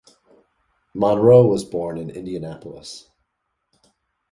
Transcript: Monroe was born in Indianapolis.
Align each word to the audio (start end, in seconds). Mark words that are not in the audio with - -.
Monroe 0.95 1.45
was 1.45 1.63
born 1.63 1.99
in 1.99 2.09
Indianapolis. 2.09 3.07